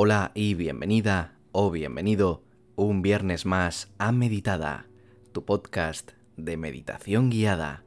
Hola 0.00 0.30
y 0.32 0.54
bienvenida 0.54 1.34
o 1.50 1.72
bienvenido 1.72 2.44
un 2.76 3.02
viernes 3.02 3.44
más 3.44 3.90
a 3.98 4.12
Meditada, 4.12 4.86
tu 5.32 5.44
podcast 5.44 6.12
de 6.36 6.56
meditación 6.56 7.30
guiada. 7.30 7.82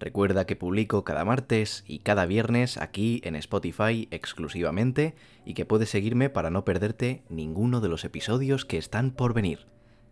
Recuerda 0.00 0.46
que 0.46 0.56
publico 0.56 1.04
cada 1.04 1.24
martes 1.24 1.84
y 1.86 2.00
cada 2.00 2.26
viernes 2.26 2.76
aquí 2.76 3.20
en 3.22 3.36
Spotify 3.36 4.08
exclusivamente 4.10 5.14
y 5.46 5.54
que 5.54 5.64
puedes 5.64 5.90
seguirme 5.90 6.28
para 6.28 6.50
no 6.50 6.64
perderte 6.64 7.22
ninguno 7.28 7.80
de 7.80 7.88
los 7.88 8.04
episodios 8.04 8.64
que 8.64 8.76
están 8.76 9.12
por 9.12 9.32
venir. 9.32 9.68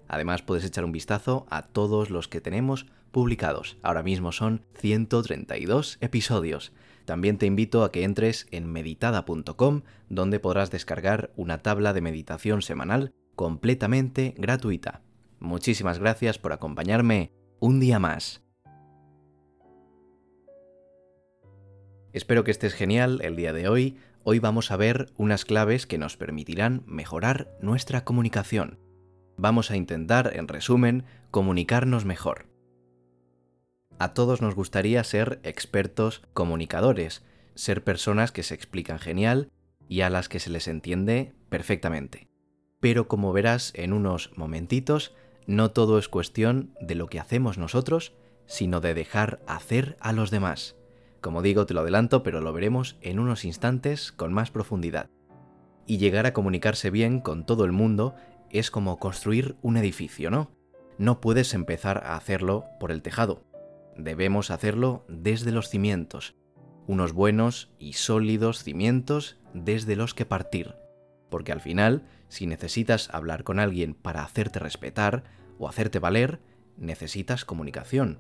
Además 0.07 0.43
puedes 0.43 0.65
echar 0.65 0.85
un 0.85 0.93
vistazo 0.93 1.45
a 1.51 1.63
todos 1.63 2.09
los 2.09 2.29
que 2.29 2.41
tenemos 2.41 2.87
publicados. 3.11 3.79
Ahora 3.83 4.05
mismo 4.05 4.31
son 4.31 4.63
132 4.75 5.99
episodios. 6.03 6.73
También 7.05 7.39
te 7.39 7.47
invito 7.47 7.85
a 7.85 7.93
que 7.93 8.05
entres 8.05 8.47
en 8.51 8.71
meditada.com 8.71 9.83
donde 10.09 10.41
podrás 10.41 10.71
descargar 10.71 11.33
una 11.37 11.59
tabla 11.59 11.93
de 11.93 12.01
meditación 12.01 12.63
semanal 12.63 13.13
completamente 13.35 14.35
gratuita. 14.39 15.03
Muchísimas 15.41 15.99
gracias 15.99 16.39
por 16.39 16.53
acompañarme 16.53 17.33
un 17.59 17.81
día 17.81 17.99
más. 17.99 18.43
Espero 22.13 22.45
que 22.45 22.51
estés 22.51 22.75
genial 22.75 23.21
el 23.23 23.37
día 23.37 23.53
de 23.53 23.69
hoy. 23.69 23.97
Hoy 24.23 24.39
vamos 24.39 24.71
a 24.71 24.77
ver 24.77 25.13
unas 25.17 25.45
claves 25.45 25.87
que 25.87 25.99
nos 25.99 26.17
permitirán 26.17 26.83
mejorar 26.87 27.57
nuestra 27.61 28.05
comunicación. 28.05 28.79
Vamos 29.37 29.71
a 29.71 29.77
intentar, 29.77 30.31
en 30.37 30.47
resumen, 30.47 31.05
comunicarnos 31.31 32.05
mejor. 32.05 32.52
A 33.99 34.15
todos 34.15 34.43
nos 34.43 34.55
gustaría 34.55 35.05
ser 35.05 35.41
expertos 35.43 36.23
comunicadores, 36.35 37.23
ser 37.55 37.85
personas 37.85 38.33
que 38.33 38.43
se 38.43 38.55
explican 38.55 38.99
genial 38.99 39.51
y 39.89 40.01
a 40.01 40.11
las 40.11 40.29
que 40.29 40.41
se 40.41 40.51
les 40.51 40.69
entiende 40.69 41.35
perfectamente. 41.49 42.29
Pero 42.81 43.07
como 43.07 43.33
verás 43.33 43.73
en 43.77 43.93
unos 43.93 44.31
momentitos, 44.37 45.15
no 45.47 45.71
todo 45.71 45.99
es 45.99 46.09
cuestión 46.09 46.75
de 46.81 46.95
lo 46.95 47.07
que 47.07 47.21
hacemos 47.21 47.59
nosotros, 47.59 48.15
sino 48.47 48.81
de 48.81 48.95
dejar 48.95 49.41
hacer 49.47 49.97
a 50.01 50.13
los 50.13 50.31
demás. 50.31 50.77
Como 51.21 51.43
digo, 51.43 51.67
te 51.67 51.75
lo 51.75 51.81
adelanto, 51.81 52.23
pero 52.23 52.41
lo 52.41 52.53
veremos 52.53 52.97
en 53.01 53.21
unos 53.21 53.45
instantes 53.45 54.11
con 54.11 54.33
más 54.33 54.51
profundidad. 54.51 55.09
Y 55.87 55.99
llegar 55.99 56.27
a 56.27 56.33
comunicarse 56.33 56.91
bien 56.91 57.21
con 57.21 57.47
todo 57.47 57.65
el 57.65 57.73
mundo 57.73 58.15
es 58.51 58.71
como 58.71 58.99
construir 58.99 59.57
un 59.63 59.77
edificio, 59.77 60.31
¿no? 60.31 60.51
No 60.99 61.21
puedes 61.21 61.55
empezar 61.55 62.03
a 62.05 62.17
hacerlo 62.17 62.67
por 62.81 62.91
el 62.91 63.03
tejado 63.03 63.45
debemos 63.97 64.51
hacerlo 64.51 65.05
desde 65.09 65.53
los 65.53 65.69
cimientos, 65.69 66.35
unos 66.87 67.13
buenos 67.13 67.71
y 67.79 67.95
sólidos 67.95 68.63
cimientos 68.63 69.39
desde 69.55 69.97
los 69.97 70.15
que 70.15 70.27
partir, 70.27 70.75
porque 71.31 71.53
al 71.53 71.61
final, 71.61 72.07
si 72.29 72.47
necesitas 72.47 73.09
hablar 73.11 73.45
con 73.45 73.59
alguien 73.59 73.95
para 73.95 74.23
hacerte 74.25 74.59
respetar 74.59 75.25
o 75.59 75.69
hacerte 75.69 75.99
valer, 75.99 76.41
necesitas 76.77 77.45
comunicación. 77.45 78.19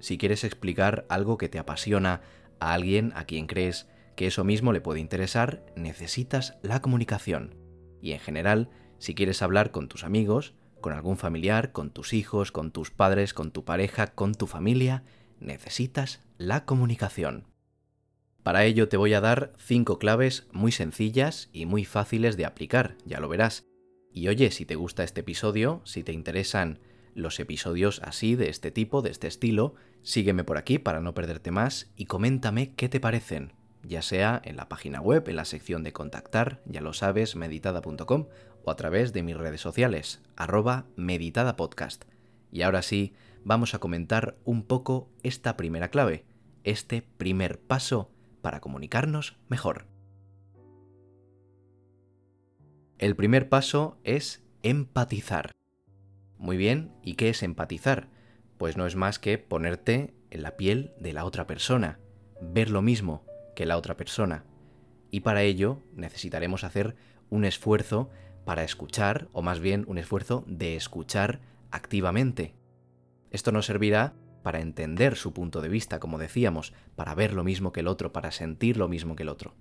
Si 0.00 0.18
quieres 0.18 0.44
explicar 0.44 1.06
algo 1.08 1.38
que 1.38 1.48
te 1.48 1.58
apasiona 1.58 2.22
a 2.58 2.74
alguien 2.74 3.12
a 3.14 3.24
quien 3.24 3.46
crees 3.46 3.88
que 4.16 4.26
eso 4.26 4.44
mismo 4.44 4.72
le 4.72 4.80
puede 4.80 5.00
interesar, 5.00 5.64
necesitas 5.76 6.58
la 6.62 6.82
comunicación. 6.82 7.54
Y 8.00 8.12
en 8.12 8.20
general, 8.20 8.68
si 8.98 9.14
quieres 9.14 9.42
hablar 9.42 9.70
con 9.70 9.88
tus 9.88 10.04
amigos, 10.04 10.54
con 10.82 10.92
algún 10.92 11.16
familiar, 11.16 11.72
con 11.72 11.90
tus 11.90 12.12
hijos, 12.12 12.52
con 12.52 12.70
tus 12.70 12.90
padres, 12.90 13.32
con 13.32 13.50
tu 13.50 13.64
pareja, 13.64 14.08
con 14.08 14.34
tu 14.34 14.46
familia, 14.46 15.04
necesitas 15.40 16.20
la 16.36 16.66
comunicación. 16.66 17.46
Para 18.42 18.64
ello 18.64 18.88
te 18.88 18.96
voy 18.96 19.14
a 19.14 19.20
dar 19.20 19.52
cinco 19.56 19.98
claves 19.98 20.46
muy 20.52 20.72
sencillas 20.72 21.48
y 21.52 21.64
muy 21.64 21.84
fáciles 21.84 22.36
de 22.36 22.44
aplicar, 22.44 22.96
ya 23.06 23.20
lo 23.20 23.28
verás. 23.28 23.64
Y 24.12 24.28
oye, 24.28 24.50
si 24.50 24.66
te 24.66 24.74
gusta 24.74 25.04
este 25.04 25.20
episodio, 25.20 25.80
si 25.84 26.02
te 26.02 26.12
interesan 26.12 26.80
los 27.14 27.38
episodios 27.40 28.00
así, 28.02 28.34
de 28.34 28.48
este 28.48 28.70
tipo, 28.70 29.00
de 29.00 29.10
este 29.10 29.28
estilo, 29.28 29.74
sígueme 30.02 30.44
por 30.44 30.58
aquí 30.58 30.78
para 30.78 31.00
no 31.00 31.14
perderte 31.14 31.50
más 31.50 31.92
y 31.96 32.06
coméntame 32.06 32.74
qué 32.74 32.88
te 32.88 33.00
parecen, 33.00 33.52
ya 33.82 34.02
sea 34.02 34.40
en 34.44 34.56
la 34.56 34.68
página 34.68 35.00
web, 35.00 35.28
en 35.28 35.36
la 35.36 35.44
sección 35.44 35.82
de 35.82 35.92
contactar, 35.92 36.62
ya 36.66 36.80
lo 36.80 36.92
sabes, 36.92 37.36
meditada.com, 37.36 38.26
o 38.64 38.70
a 38.70 38.76
través 38.76 39.12
de 39.12 39.22
mis 39.22 39.36
redes 39.36 39.60
sociales, 39.60 40.22
arroba 40.36 40.86
meditadapodcast. 40.96 42.04
Y 42.50 42.62
ahora 42.62 42.82
sí, 42.82 43.14
vamos 43.44 43.74
a 43.74 43.78
comentar 43.78 44.36
un 44.44 44.62
poco 44.62 45.10
esta 45.22 45.56
primera 45.56 45.88
clave, 45.88 46.24
este 46.64 47.02
primer 47.02 47.60
paso 47.60 48.10
para 48.40 48.60
comunicarnos 48.60 49.36
mejor. 49.48 49.86
El 52.98 53.16
primer 53.16 53.48
paso 53.48 53.98
es 54.04 54.44
empatizar. 54.62 55.50
Muy 56.38 56.56
bien, 56.56 56.92
¿y 57.02 57.14
qué 57.14 57.30
es 57.30 57.42
empatizar? 57.42 58.08
Pues 58.58 58.76
no 58.76 58.86
es 58.86 58.94
más 58.94 59.18
que 59.18 59.38
ponerte 59.38 60.14
en 60.30 60.42
la 60.42 60.56
piel 60.56 60.92
de 61.00 61.12
la 61.12 61.24
otra 61.24 61.46
persona, 61.46 61.98
ver 62.40 62.70
lo 62.70 62.82
mismo 62.82 63.24
que 63.56 63.66
la 63.66 63.76
otra 63.76 63.96
persona. 63.96 64.44
Y 65.10 65.20
para 65.20 65.42
ello 65.42 65.82
necesitaremos 65.94 66.64
hacer 66.64 66.96
un 67.28 67.44
esfuerzo 67.44 68.10
para 68.44 68.64
escuchar, 68.64 69.28
o 69.32 69.42
más 69.42 69.60
bien 69.60 69.84
un 69.86 69.98
esfuerzo 69.98 70.44
de 70.46 70.76
escuchar 70.76 71.40
activamente. 71.70 72.54
Esto 73.30 73.52
nos 73.52 73.66
servirá 73.66 74.14
para 74.42 74.60
entender 74.60 75.16
su 75.16 75.32
punto 75.32 75.60
de 75.60 75.68
vista, 75.68 76.00
como 76.00 76.18
decíamos, 76.18 76.72
para 76.96 77.14
ver 77.14 77.32
lo 77.32 77.44
mismo 77.44 77.72
que 77.72 77.80
el 77.80 77.88
otro, 77.88 78.12
para 78.12 78.32
sentir 78.32 78.76
lo 78.76 78.88
mismo 78.88 79.16
que 79.16 79.22
el 79.22 79.28
otro. 79.28 79.54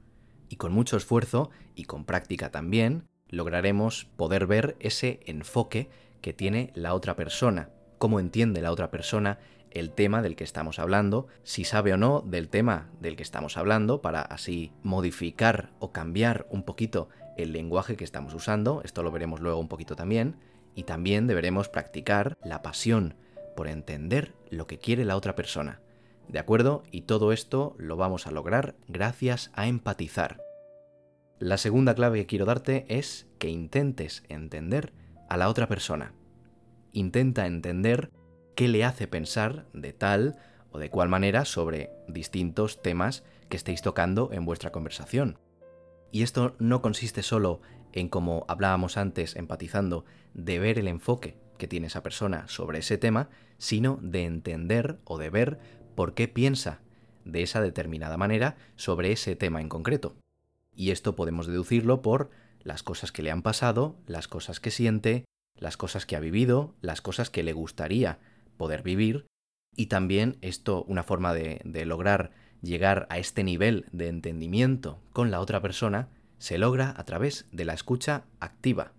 Y 0.50 0.58
con 0.58 0.74
mucho 0.74 0.98
esfuerzo, 0.98 1.50
y 1.76 1.86
con 1.86 2.06
práctica 2.06 2.52
también, 2.52 3.08
lograremos 3.30 4.06
poder 4.18 4.48
ver 4.48 4.76
ese 4.80 5.22
enfoque 5.26 5.90
que 6.22 6.34
tiene 6.34 6.72
la 6.76 6.94
otra 6.94 7.16
persona, 7.16 7.70
cómo 7.98 8.20
entiende 8.20 8.62
la 8.62 8.72
otra 8.72 8.92
persona 8.92 9.40
el 9.72 9.92
tema 9.92 10.22
del 10.22 10.36
que 10.36 10.44
estamos 10.44 10.80
hablando, 10.80 11.28
si 11.44 11.64
sabe 11.64 11.94
o 11.94 11.98
no 11.98 12.22
del 12.22 12.50
tema 12.50 12.90
del 13.00 13.16
que 13.16 13.24
estamos 13.24 13.58
hablando, 13.58 14.02
para 14.02 14.22
así 14.22 14.74
modificar 14.84 15.72
o 15.80 15.92
cambiar 15.92 16.46
un 16.50 16.64
poquito 16.64 17.08
el 17.38 17.54
lenguaje 17.54 17.96
que 17.96 18.04
estamos 18.04 18.34
usando, 18.34 18.82
esto 18.84 19.04
lo 19.04 19.12
veremos 19.12 19.40
luego 19.40 19.60
un 19.60 19.68
poquito 19.68 19.96
también, 19.96 20.38
y 20.76 20.84
también 20.84 21.28
deberemos 21.28 21.70
practicar 21.70 22.38
la 22.44 22.62
pasión 22.62 23.16
por 23.56 23.68
entender 23.68 24.34
lo 24.50 24.68
que 24.68 24.80
quiere 24.80 25.06
la 25.06 25.18
otra 25.18 25.36
persona. 25.36 25.82
¿De 26.28 26.40
acuerdo? 26.40 26.84
Y 26.92 27.02
todo 27.02 27.34
esto 27.34 27.76
lo 27.78 27.98
vamos 27.98 28.26
a 28.26 28.32
lograr 28.32 28.76
gracias 28.88 29.52
a 29.54 29.68
empatizar. 29.68 30.42
La 31.40 31.58
segunda 31.58 31.96
clave 31.96 32.20
que 32.20 32.28
quiero 32.28 32.46
darte 32.46 32.86
es 32.88 33.28
que 33.40 33.50
intentes 33.50 34.24
entender 34.30 34.94
a 35.28 35.38
la 35.38 35.50
otra 35.50 35.68
persona. 35.68 36.14
Intenta 36.94 37.48
entender 37.48 38.12
qué 38.56 38.68
le 38.68 38.86
hace 38.86 39.08
pensar 39.08 39.66
de 39.74 39.92
tal 39.92 40.38
o 40.72 40.80
de 40.80 40.90
cual 40.90 41.10
manera 41.10 41.46
sobre 41.46 41.90
distintos 42.08 42.82
temas 42.82 43.24
que 43.50 43.58
estéis 43.58 43.82
tocando 43.82 44.30
en 44.32 44.46
vuestra 44.46 44.72
conversación. 44.72 45.38
Y 46.12 46.24
esto 46.24 46.56
no 46.60 46.82
consiste 46.82 47.24
solo 47.24 47.62
en, 47.94 48.10
como 48.10 48.46
hablábamos 48.48 48.98
antes, 48.98 49.36
empatizando, 49.36 50.06
de 50.34 50.60
ver 50.60 50.80
el 50.80 50.88
enfoque 50.88 51.38
que 51.58 51.68
tiene 51.68 51.88
esa 51.88 52.04
persona 52.04 52.48
sobre 52.48 52.80
ese 52.80 52.98
tema, 52.98 53.30
sino 53.58 54.00
de 54.02 54.26
entender 54.26 55.00
o 55.04 55.18
de 55.18 55.30
ver 55.30 55.60
por 55.96 56.14
qué 56.14 56.28
piensa 56.28 56.82
de 57.26 57.44
esa 57.44 57.62
determinada 57.62 58.18
manera 58.18 58.58
sobre 58.76 59.12
ese 59.12 59.36
tema 59.36 59.62
en 59.62 59.70
concreto. 59.70 60.16
Y 60.76 60.92
esto 60.92 61.16
podemos 61.16 61.48
deducirlo 61.48 62.02
por 62.02 62.32
las 62.64 62.84
cosas 62.84 63.12
que 63.12 63.22
le 63.22 63.32
han 63.32 63.42
pasado, 63.42 63.96
las 64.08 64.28
cosas 64.28 64.60
que 64.60 64.72
siente, 64.72 65.26
las 65.56 65.78
cosas 65.78 66.06
que 66.06 66.16
ha 66.16 66.20
vivido, 66.20 66.74
las 66.82 67.02
cosas 67.02 67.30
que 67.30 67.44
le 67.44 67.54
gustaría 67.54 68.20
poder 68.58 68.84
vivir, 68.84 69.28
y 69.76 69.88
también 69.88 70.38
esto, 70.42 70.84
una 70.84 71.04
forma 71.04 71.34
de, 71.34 71.62
de 71.64 71.86
lograr 71.86 72.32
llegar 72.62 73.08
a 73.10 73.18
este 73.18 73.44
nivel 73.44 73.86
de 73.92 74.08
entendimiento 74.08 75.00
con 75.14 75.32
la 75.32 75.40
otra 75.40 75.62
persona 75.62 76.10
se 76.38 76.58
logra 76.58 76.94
a 76.98 77.04
través 77.04 77.48
de 77.52 77.66
la 77.66 77.74
escucha 77.74 78.24
activa, 78.40 78.94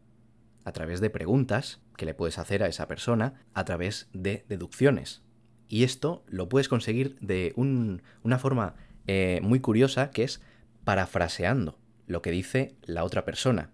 a 0.65 0.73
través 0.73 1.01
de 1.01 1.11
preguntas 1.11 1.81
que 1.97 2.07
le 2.07 2.15
puedes 2.15 2.39
hacer 2.39 2.63
a 2.63 2.69
esa 2.69 2.89
persona, 2.89 3.35
a 3.55 3.65
través 3.65 4.09
de 4.13 4.45
deducciones. 4.49 5.23
Y 5.69 5.85
esto 5.85 6.23
lo 6.29 6.49
puedes 6.49 6.69
conseguir 6.69 7.17
de 7.21 7.53
una 7.57 8.39
forma 8.39 8.75
eh, 9.07 9.41
muy 9.43 9.61
curiosa 9.61 10.11
que 10.11 10.25
es 10.25 10.41
parafraseando 10.85 11.79
lo 12.07 12.23
que 12.23 12.31
dice 12.31 12.77
la 12.83 13.05
otra 13.05 13.25
persona. 13.25 13.71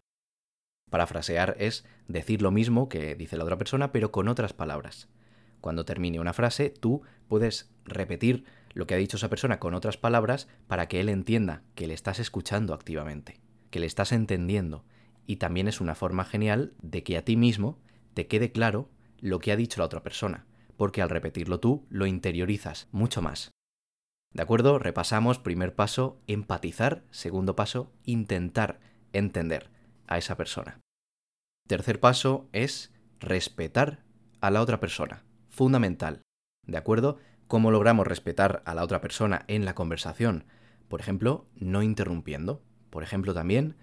Parafrasear 0.90 1.56
es 1.58 1.84
decir 2.06 2.40
lo 2.40 2.50
mismo 2.50 2.88
que 2.88 3.14
dice 3.14 3.36
la 3.36 3.44
otra 3.44 3.58
persona, 3.58 3.92
pero 3.92 4.10
con 4.10 4.28
otras 4.28 4.52
palabras. 4.52 5.08
Cuando 5.60 5.84
termine 5.84 6.20
una 6.20 6.32
frase, 6.32 6.70
tú 6.70 7.02
puedes 7.28 7.70
repetir 7.84 8.44
lo 8.78 8.86
que 8.86 8.94
ha 8.94 8.98
dicho 8.98 9.16
esa 9.16 9.28
persona 9.28 9.58
con 9.58 9.75
otras 9.75 9.96
palabras 9.96 10.46
para 10.69 10.86
que 10.86 11.00
él 11.00 11.08
entienda 11.08 11.64
que 11.75 11.88
le 11.88 11.94
estás 11.94 12.20
escuchando 12.20 12.75
activamente, 12.75 13.40
que 13.72 13.80
le 13.80 13.86
estás 13.86 14.12
entendiendo. 14.12 14.84
Y 15.26 15.38
también 15.38 15.66
es 15.66 15.80
una 15.80 15.96
forma 15.96 16.25
genial 16.25 16.75
de 16.80 17.02
que 17.02 17.16
a 17.16 17.25
ti 17.25 17.36
mismo 17.36 17.80
te 18.14 18.28
quede 18.28 18.52
claro 18.52 18.88
lo 19.19 19.40
que 19.40 19.50
ha 19.50 19.56
dicho 19.56 19.80
la 19.80 19.86
otra 19.86 20.04
persona, 20.04 20.46
porque 20.76 21.02
al 21.02 21.10
repetirlo 21.10 21.58
tú 21.58 21.88
lo 21.90 22.06
interiorizas 22.06 22.86
mucho 22.92 23.20
más. 23.20 23.50
¿De 24.32 24.42
acuerdo? 24.42 24.78
Repasamos 24.78 25.40
primer 25.40 25.75
paso, 25.75 26.20
empatizar, 26.28 27.02
segundo 27.10 27.56
paso, 27.56 27.92
intentar 28.04 28.78
entender. 29.12 29.70
a 30.06 30.19
esa 30.19 30.36
persona. 30.36 30.78
Tercer 31.66 31.98
paso 31.98 32.48
es 32.52 32.94
respetar 33.19 34.04
a 34.40 34.52
la 34.52 34.62
otra 34.62 34.78
persona. 34.78 35.25
Fundamental. 35.50 36.22
¿De 36.64 36.78
acuerdo? 36.78 37.19
¿Cómo 37.48 37.70
logramos 37.70 38.06
respetar 38.06 38.62
a 38.66 38.74
la 38.74 38.84
otra 38.84 39.00
persona 39.00 39.46
en 39.48 39.64
la 39.64 39.74
conversación? 39.74 40.44
Por 40.86 41.00
ejemplo, 41.00 41.46
no 41.56 41.82
interrumpiendo. 41.82 42.60
Por 42.90 43.02
ejemplo, 43.02 43.32
también 43.32 43.74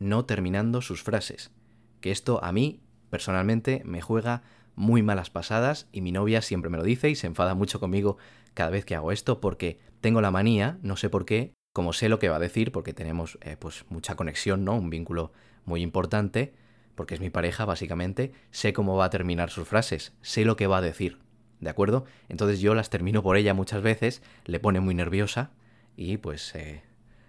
no 0.00 0.24
terminando 0.24 0.80
sus 0.82 1.04
frases. 1.04 1.52
Que 2.00 2.10
esto 2.10 2.42
a 2.42 2.50
mí, 2.50 2.80
personalmente, 3.10 3.82
me 3.84 4.00
juega 4.02 4.42
muy 4.74 5.04
malas 5.04 5.30
pasadas 5.30 5.88
y 5.92 6.00
mi 6.00 6.10
novia 6.10 6.42
siempre 6.42 6.68
me 6.68 6.78
lo 6.78 6.82
dice 6.82 7.10
y 7.10 7.14
se 7.14 7.28
enfada 7.28 7.54
mucho 7.54 7.78
conmigo 7.78 8.16
cada 8.54 8.70
vez 8.70 8.84
que 8.84 8.96
hago 8.96 9.12
esto 9.12 9.40
porque 9.40 9.78
tengo 10.00 10.20
la 10.20 10.32
manía, 10.32 10.80
no 10.82 10.96
sé 10.96 11.08
por 11.08 11.24
qué, 11.24 11.52
como 11.72 11.92
sé 11.92 12.08
lo 12.08 12.18
que 12.18 12.28
va 12.28 12.36
a 12.36 12.40
decir, 12.40 12.72
porque 12.72 12.92
tenemos 12.92 13.38
eh, 13.42 13.56
pues 13.56 13.84
mucha 13.88 14.16
conexión, 14.16 14.64
¿no? 14.64 14.74
Un 14.74 14.90
vínculo 14.90 15.30
muy 15.64 15.80
importante, 15.82 16.54
porque 16.96 17.14
es 17.14 17.20
mi 17.20 17.30
pareja 17.30 17.66
básicamente, 17.66 18.32
sé 18.50 18.72
cómo 18.72 18.96
va 18.96 19.04
a 19.04 19.10
terminar 19.10 19.50
sus 19.50 19.68
frases, 19.68 20.12
sé 20.22 20.44
lo 20.44 20.56
que 20.56 20.66
va 20.66 20.78
a 20.78 20.82
decir, 20.82 21.18
¿de 21.62 21.70
acuerdo? 21.70 22.04
Entonces 22.28 22.60
yo 22.60 22.74
las 22.74 22.90
termino 22.90 23.22
por 23.22 23.36
ella 23.36 23.54
muchas 23.54 23.82
veces, 23.82 24.20
le 24.44 24.60
pone 24.60 24.80
muy 24.80 24.94
nerviosa 24.94 25.52
y 25.96 26.18
pues 26.18 26.54
eh, 26.54 26.82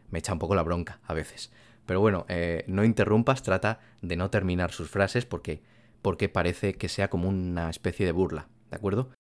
me 0.10 0.20
echa 0.20 0.34
un 0.34 0.40
poco 0.40 0.56
la 0.56 0.64
bronca 0.64 1.00
a 1.06 1.14
veces. 1.14 1.52
Pero 1.86 2.02
bueno, 2.02 2.26
eh, 2.28 2.66
no 2.68 2.84
interrumpas, 2.84 3.44
trata 3.44 3.80
de 4.02 4.18
no 4.18 4.30
terminar 4.32 4.72
sus 4.72 4.90
frases 4.90 5.26
porque, 5.26 5.62
porque 6.02 6.30
parece 6.30 6.74
que 6.74 6.90
sea 6.90 7.10
como 7.10 7.30
una 7.30 7.70
especie 7.70 8.06
de 8.06 8.12
burla, 8.12 8.48
¿de 8.72 8.76
acuerdo? 8.76 9.12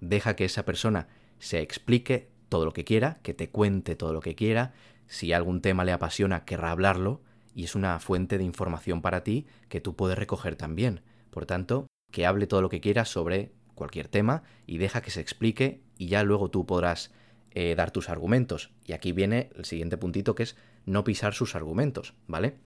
Deja 0.00 0.36
que 0.36 0.44
esa 0.44 0.64
persona 0.64 1.08
se 1.38 1.60
explique 1.60 2.28
todo 2.50 2.66
lo 2.66 2.72
que 2.72 2.84
quiera, 2.84 3.20
que 3.22 3.32
te 3.32 3.48
cuente 3.48 3.96
todo 3.96 4.12
lo 4.12 4.20
que 4.20 4.34
quiera, 4.34 4.74
si 5.06 5.32
algún 5.32 5.62
tema 5.62 5.84
le 5.84 5.92
apasiona, 5.92 6.44
querrá 6.44 6.72
hablarlo, 6.72 7.22
y 7.54 7.64
es 7.64 7.74
una 7.74 7.98
fuente 8.00 8.36
de 8.36 8.44
información 8.44 9.00
para 9.00 9.24
ti 9.24 9.46
que 9.68 9.80
tú 9.80 9.96
puedes 9.96 10.18
recoger 10.18 10.56
también. 10.56 11.02
Por 11.30 11.46
tanto, 11.46 11.86
que 12.10 12.26
hable 12.26 12.46
todo 12.46 12.60
lo 12.60 12.68
que 12.68 12.80
quiera 12.80 13.04
sobre 13.04 13.52
cualquier 13.74 14.08
tema 14.08 14.42
y 14.66 14.78
deja 14.78 15.02
que 15.02 15.10
se 15.10 15.20
explique 15.20 15.80
y 15.98 16.08
ya 16.08 16.22
luego 16.22 16.50
tú 16.50 16.66
podrás 16.66 17.12
eh, 17.52 17.74
dar 17.74 17.90
tus 17.90 18.08
argumentos. 18.08 18.70
Y 18.84 18.92
aquí 18.92 19.12
viene 19.12 19.50
el 19.56 19.64
siguiente 19.64 19.96
puntito 19.96 20.34
que 20.34 20.44
es 20.44 20.56
no 20.86 21.04
pisar 21.04 21.34
sus 21.34 21.54
argumentos, 21.54 22.14
¿vale? 22.26 22.58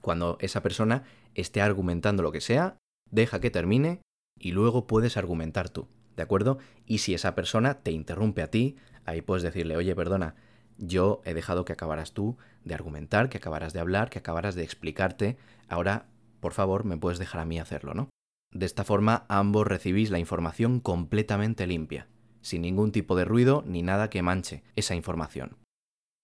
Cuando 0.00 0.38
esa 0.40 0.62
persona 0.62 1.04
esté 1.34 1.60
argumentando 1.60 2.22
lo 2.22 2.32
que 2.32 2.40
sea, 2.40 2.76
deja 3.10 3.40
que 3.40 3.50
termine 3.50 4.00
y 4.38 4.52
luego 4.52 4.86
puedes 4.86 5.16
argumentar 5.16 5.68
tú, 5.68 5.88
¿de 6.16 6.22
acuerdo? 6.22 6.58
Y 6.86 6.98
si 6.98 7.14
esa 7.14 7.34
persona 7.34 7.82
te 7.82 7.90
interrumpe 7.90 8.42
a 8.42 8.50
ti, 8.50 8.76
ahí 9.04 9.20
puedes 9.22 9.42
decirle, 9.42 9.76
oye, 9.76 9.94
perdona, 9.94 10.34
yo 10.78 11.20
he 11.24 11.34
dejado 11.34 11.64
que 11.64 11.74
acabaras 11.74 12.12
tú 12.12 12.38
de 12.64 12.74
argumentar, 12.74 13.28
que 13.28 13.38
acabaras 13.38 13.72
de 13.72 13.80
hablar, 13.80 14.10
que 14.10 14.18
acabaras 14.18 14.54
de 14.54 14.62
explicarte, 14.62 15.36
ahora, 15.68 16.06
por 16.40 16.52
favor, 16.52 16.84
me 16.84 16.96
puedes 16.96 17.18
dejar 17.18 17.40
a 17.40 17.44
mí 17.44 17.58
hacerlo, 17.58 17.94
¿no? 17.94 18.08
De 18.52 18.66
esta 18.66 18.84
forma, 18.84 19.24
ambos 19.28 19.66
recibís 19.66 20.10
la 20.10 20.18
información 20.18 20.80
completamente 20.80 21.66
limpia 21.66 22.08
sin 22.42 22.62
ningún 22.62 22.92
tipo 22.92 23.16
de 23.16 23.24
ruido 23.24 23.62
ni 23.66 23.82
nada 23.82 24.10
que 24.10 24.22
manche 24.22 24.62
esa 24.76 24.94
información. 24.94 25.56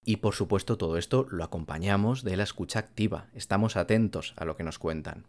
Y 0.05 0.17
por 0.17 0.35
supuesto 0.35 0.79
todo 0.79 0.99
esto 0.99 1.27
lo 1.31 1.43
acompañamos 1.43 2.23
de 2.23 2.37
la 2.37 2.45
escucha 2.45 2.79
activa, 2.79 3.29
estamos 3.35 3.77
atentos 3.77 4.35
a 4.37 4.45
lo 4.45 4.57
que 4.57 4.63
nos 4.63 4.79
cuentan. 4.79 5.27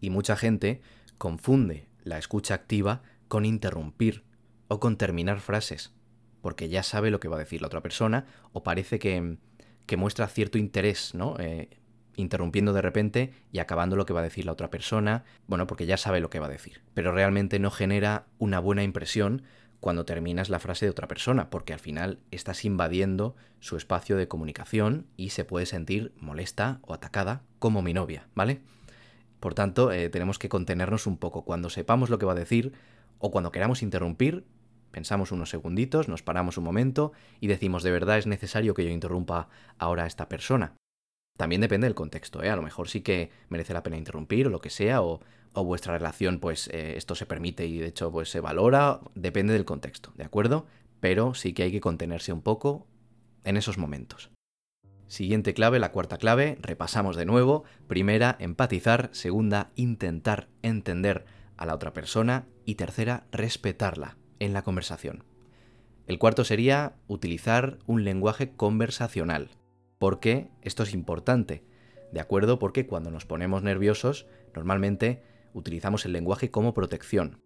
Y 0.00 0.10
mucha 0.10 0.36
gente 0.36 0.80
confunde 1.18 1.88
la 2.04 2.18
escucha 2.18 2.54
activa 2.54 3.02
con 3.28 3.44
interrumpir 3.44 4.24
o 4.68 4.80
con 4.80 4.96
terminar 4.96 5.40
frases, 5.40 5.92
porque 6.40 6.68
ya 6.68 6.82
sabe 6.82 7.10
lo 7.10 7.20
que 7.20 7.28
va 7.28 7.36
a 7.36 7.40
decir 7.40 7.60
la 7.60 7.66
otra 7.66 7.82
persona 7.82 8.26
o 8.52 8.62
parece 8.62 8.98
que, 8.98 9.38
que 9.86 9.96
muestra 9.96 10.28
cierto 10.28 10.58
interés, 10.58 11.14
¿no? 11.14 11.36
Eh, 11.38 11.68
interrumpiendo 12.16 12.72
de 12.72 12.82
repente 12.82 13.32
y 13.50 13.58
acabando 13.58 13.96
lo 13.96 14.06
que 14.06 14.12
va 14.12 14.20
a 14.20 14.24
decir 14.24 14.44
la 14.44 14.52
otra 14.52 14.70
persona, 14.70 15.24
bueno, 15.46 15.66
porque 15.66 15.86
ya 15.86 15.96
sabe 15.96 16.20
lo 16.20 16.30
que 16.30 16.40
va 16.40 16.46
a 16.46 16.50
decir, 16.50 16.82
pero 16.94 17.12
realmente 17.12 17.58
no 17.58 17.70
genera 17.70 18.26
una 18.38 18.60
buena 18.60 18.82
impresión 18.82 19.42
cuando 19.80 20.04
terminas 20.04 20.48
la 20.48 20.60
frase 20.60 20.86
de 20.86 20.90
otra 20.90 21.08
persona, 21.08 21.50
porque 21.50 21.72
al 21.72 21.80
final 21.80 22.20
estás 22.30 22.64
invadiendo 22.64 23.34
su 23.58 23.76
espacio 23.76 24.16
de 24.16 24.28
comunicación 24.28 25.06
y 25.16 25.30
se 25.30 25.44
puede 25.44 25.66
sentir 25.66 26.12
molesta 26.20 26.78
o 26.82 26.94
atacada 26.94 27.42
como 27.58 27.82
mi 27.82 27.92
novia, 27.92 28.28
¿vale? 28.36 28.60
Por 29.40 29.54
tanto, 29.54 29.90
eh, 29.90 30.08
tenemos 30.08 30.38
que 30.38 30.48
contenernos 30.48 31.08
un 31.08 31.16
poco. 31.16 31.44
Cuando 31.44 31.68
sepamos 31.68 32.10
lo 32.10 32.18
que 32.20 32.26
va 32.26 32.32
a 32.32 32.36
decir 32.36 32.72
o 33.18 33.32
cuando 33.32 33.50
queramos 33.50 33.82
interrumpir, 33.82 34.44
pensamos 34.92 35.32
unos 35.32 35.50
segunditos, 35.50 36.06
nos 36.08 36.22
paramos 36.22 36.58
un 36.58 36.64
momento 36.64 37.10
y 37.40 37.48
decimos, 37.48 37.82
¿de 37.82 37.90
verdad 37.90 38.18
es 38.18 38.28
necesario 38.28 38.74
que 38.74 38.84
yo 38.84 38.90
interrumpa 38.90 39.48
ahora 39.78 40.04
a 40.04 40.06
esta 40.06 40.28
persona? 40.28 40.76
También 41.36 41.60
depende 41.60 41.86
del 41.86 41.94
contexto, 41.94 42.42
¿eh? 42.42 42.50
A 42.50 42.56
lo 42.56 42.62
mejor 42.62 42.88
sí 42.88 43.00
que 43.00 43.30
merece 43.48 43.74
la 43.74 43.82
pena 43.82 43.96
interrumpir 43.96 44.46
o 44.46 44.50
lo 44.50 44.60
que 44.60 44.70
sea, 44.70 45.02
o, 45.02 45.20
o 45.52 45.64
vuestra 45.64 45.94
relación, 45.94 46.38
pues 46.38 46.68
eh, 46.68 46.94
esto 46.96 47.14
se 47.14 47.26
permite 47.26 47.66
y 47.66 47.78
de 47.78 47.88
hecho 47.88 48.10
pues 48.12 48.30
se 48.30 48.40
valora, 48.40 49.00
depende 49.14 49.52
del 49.52 49.64
contexto, 49.64 50.12
¿de 50.16 50.24
acuerdo? 50.24 50.66
Pero 51.00 51.34
sí 51.34 51.52
que 51.52 51.64
hay 51.64 51.72
que 51.72 51.80
contenerse 51.80 52.32
un 52.32 52.42
poco 52.42 52.86
en 53.44 53.56
esos 53.56 53.78
momentos. 53.78 54.30
Siguiente 55.12 55.52
clave, 55.52 55.78
la 55.78 55.92
cuarta 55.92 56.16
clave, 56.16 56.56
repasamos 56.62 57.16
de 57.16 57.26
nuevo. 57.26 57.64
Primera, 57.86 58.34
empatizar. 58.38 59.10
Segunda, 59.12 59.70
intentar 59.74 60.48
entender 60.62 61.26
a 61.58 61.66
la 61.66 61.74
otra 61.74 61.92
persona. 61.92 62.46
Y 62.64 62.76
tercera, 62.76 63.26
respetarla 63.30 64.16
en 64.38 64.54
la 64.54 64.62
conversación. 64.62 65.24
El 66.06 66.18
cuarto 66.18 66.44
sería 66.44 66.94
utilizar 67.08 67.78
un 67.84 68.04
lenguaje 68.04 68.52
conversacional. 68.52 69.50
Porque 70.02 70.48
esto 70.62 70.82
es 70.82 70.94
importante, 70.94 71.62
¿de 72.10 72.18
acuerdo? 72.18 72.58
Porque 72.58 72.88
cuando 72.88 73.12
nos 73.12 73.24
ponemos 73.24 73.62
nerviosos, 73.62 74.26
normalmente 74.52 75.22
utilizamos 75.54 76.04
el 76.04 76.12
lenguaje 76.12 76.50
como 76.50 76.74
protección. 76.74 77.40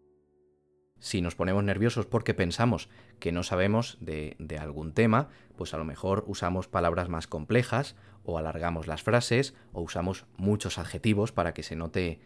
Si 0.99 1.21
nos 1.21 1.35
ponemos 1.35 1.65
nerviosos 1.65 2.07
porque 2.07 2.33
pensamos 2.33 2.89
que 3.21 3.31
no 3.31 3.43
sabemos 3.43 3.99
de, 4.01 4.37
algún 4.59 4.95
tema, 4.95 5.29
pues 5.59 5.75
a 5.75 5.77
lo 5.77 5.85
mejor 5.85 6.25
usamos 6.29 6.67
palabras 6.67 7.11
más 7.11 7.27
complejas 7.27 7.95
o 8.25 8.39
alargamos 8.39 8.87
las 8.87 9.03
frases 9.03 9.53
o 9.75 9.83
usamos 9.83 10.25
muchos 10.39 10.79
adjetivos 10.79 11.33
para 11.33 11.53
que 11.53 11.63
se 11.63 11.77
note... 11.77 12.21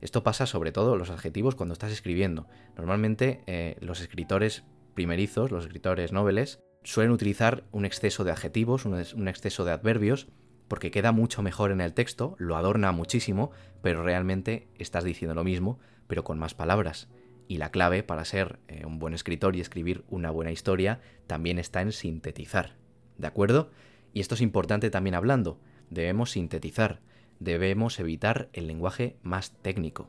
Esto 0.00 0.22
pasa 0.22 0.46
sobre 0.46 0.70
todo 0.70 0.94
los 0.94 1.10
adjetivos 1.10 1.56
cuando 1.56 1.72
estás 1.72 1.90
escribiendo. 1.90 2.46
Normalmente 2.76 3.42
eh, 3.48 3.78
los 3.80 4.00
escritores 4.00 4.62
primerizos, 4.94 5.50
los 5.50 5.64
escritores 5.64 6.12
noveles, 6.12 6.60
suelen 6.84 7.12
utilizar 7.12 7.64
un 7.72 7.84
exceso 7.84 8.24
de 8.24 8.32
adjetivos, 8.32 8.84
un 8.84 9.28
exceso 9.28 9.64
de 9.64 9.72
adverbios 9.72 10.28
porque 10.72 10.90
queda 10.90 11.12
mucho 11.12 11.42
mejor 11.42 11.70
en 11.70 11.82
el 11.82 11.92
texto, 11.92 12.34
lo 12.38 12.56
adorna 12.56 12.92
muchísimo, 12.92 13.50
pero 13.82 14.02
realmente 14.02 14.68
estás 14.78 15.04
diciendo 15.04 15.34
lo 15.34 15.44
mismo, 15.44 15.78
pero 16.06 16.24
con 16.24 16.38
más 16.38 16.54
palabras. 16.54 17.10
Y 17.46 17.58
la 17.58 17.70
clave 17.70 18.02
para 18.02 18.24
ser 18.24 18.58
eh, 18.68 18.86
un 18.86 18.98
buen 18.98 19.12
escritor 19.12 19.54
y 19.54 19.60
escribir 19.60 20.02
una 20.08 20.30
buena 20.30 20.50
historia 20.50 21.02
también 21.26 21.58
está 21.58 21.82
en 21.82 21.92
sintetizar. 21.92 22.76
¿De 23.18 23.26
acuerdo? 23.26 23.70
Y 24.14 24.20
esto 24.20 24.34
es 24.34 24.40
importante 24.40 24.88
también 24.88 25.14
hablando. 25.14 25.60
Debemos 25.90 26.30
sintetizar. 26.30 27.00
Debemos 27.38 28.00
evitar 28.00 28.48
el 28.54 28.66
lenguaje 28.66 29.18
más 29.22 29.52
técnico. 29.60 30.08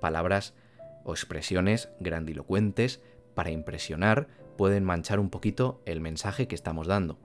Palabras 0.00 0.54
o 1.02 1.12
expresiones 1.12 1.88
grandilocuentes 1.98 3.02
para 3.34 3.50
impresionar 3.50 4.28
pueden 4.56 4.84
manchar 4.84 5.20
un 5.20 5.30
poquito 5.30 5.82
el 5.86 6.00
mensaje 6.00 6.48
que 6.48 6.54
estamos 6.54 6.86
dando. 6.86 7.18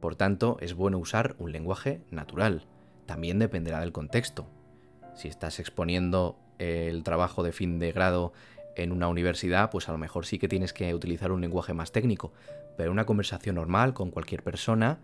Por 0.00 0.16
tanto, 0.16 0.56
es 0.60 0.74
bueno 0.74 0.98
usar 0.98 1.36
un 1.38 1.52
lenguaje 1.52 2.02
natural. 2.10 2.66
También 3.06 3.38
dependerá 3.38 3.80
del 3.80 3.92
contexto. 3.92 4.46
Si 5.14 5.28
estás 5.28 5.60
exponiendo 5.60 6.38
el 6.58 7.02
trabajo 7.04 7.42
de 7.42 7.52
fin 7.52 7.78
de 7.78 7.92
grado 7.92 8.32
en 8.76 8.92
una 8.92 9.08
universidad, 9.08 9.70
pues 9.70 9.88
a 9.88 9.92
lo 9.92 9.98
mejor 9.98 10.26
sí 10.26 10.38
que 10.38 10.48
tienes 10.48 10.72
que 10.72 10.94
utilizar 10.94 11.30
un 11.32 11.40
lenguaje 11.40 11.74
más 11.74 11.92
técnico. 11.92 12.32
Pero 12.76 12.90
una 12.90 13.06
conversación 13.06 13.56
normal 13.56 13.94
con 13.94 14.10
cualquier 14.10 14.42
persona, 14.42 15.00